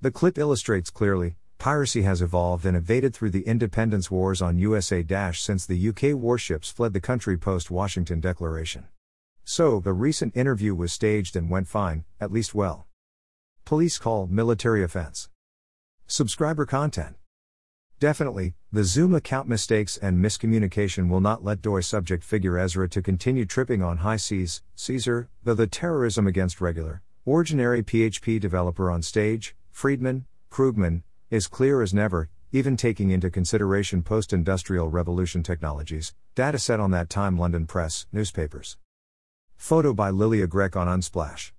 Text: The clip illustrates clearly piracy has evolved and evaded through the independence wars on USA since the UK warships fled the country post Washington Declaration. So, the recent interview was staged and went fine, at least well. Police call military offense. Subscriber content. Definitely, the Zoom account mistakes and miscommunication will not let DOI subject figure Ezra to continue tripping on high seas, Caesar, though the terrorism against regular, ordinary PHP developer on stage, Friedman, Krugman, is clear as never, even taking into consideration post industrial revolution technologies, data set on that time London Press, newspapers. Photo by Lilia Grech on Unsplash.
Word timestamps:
The 0.00 0.12
clip 0.12 0.38
illustrates 0.38 0.90
clearly 0.90 1.34
piracy 1.58 2.02
has 2.02 2.22
evolved 2.22 2.64
and 2.64 2.76
evaded 2.76 3.12
through 3.12 3.30
the 3.30 3.44
independence 3.44 4.12
wars 4.12 4.40
on 4.40 4.56
USA 4.56 5.04
since 5.32 5.66
the 5.66 5.88
UK 5.88 6.14
warships 6.14 6.70
fled 6.70 6.92
the 6.92 7.00
country 7.00 7.36
post 7.36 7.68
Washington 7.68 8.20
Declaration. 8.20 8.86
So, 9.42 9.80
the 9.80 9.92
recent 9.92 10.36
interview 10.36 10.72
was 10.72 10.92
staged 10.92 11.34
and 11.34 11.50
went 11.50 11.66
fine, 11.66 12.04
at 12.20 12.30
least 12.30 12.54
well. 12.54 12.86
Police 13.64 13.98
call 13.98 14.28
military 14.28 14.84
offense. 14.84 15.30
Subscriber 16.06 16.64
content. 16.64 17.16
Definitely, 17.98 18.54
the 18.70 18.84
Zoom 18.84 19.16
account 19.16 19.48
mistakes 19.48 19.96
and 19.96 20.24
miscommunication 20.24 21.08
will 21.08 21.20
not 21.20 21.42
let 21.42 21.60
DOI 21.60 21.80
subject 21.80 22.22
figure 22.22 22.56
Ezra 22.56 22.88
to 22.90 23.02
continue 23.02 23.44
tripping 23.44 23.82
on 23.82 23.96
high 23.96 24.16
seas, 24.16 24.62
Caesar, 24.76 25.28
though 25.42 25.54
the 25.54 25.66
terrorism 25.66 26.28
against 26.28 26.60
regular, 26.60 27.02
ordinary 27.24 27.82
PHP 27.82 28.38
developer 28.38 28.92
on 28.92 29.02
stage, 29.02 29.56
Friedman, 29.78 30.26
Krugman, 30.50 31.04
is 31.30 31.46
clear 31.46 31.82
as 31.82 31.94
never, 31.94 32.28
even 32.50 32.76
taking 32.76 33.10
into 33.10 33.30
consideration 33.30 34.02
post 34.02 34.32
industrial 34.32 34.90
revolution 34.90 35.44
technologies, 35.44 36.14
data 36.34 36.58
set 36.58 36.80
on 36.80 36.90
that 36.90 37.08
time 37.08 37.38
London 37.38 37.64
Press, 37.64 38.04
newspapers. 38.12 38.76
Photo 39.56 39.94
by 39.94 40.10
Lilia 40.10 40.48
Grech 40.48 40.74
on 40.74 40.88
Unsplash. 40.88 41.52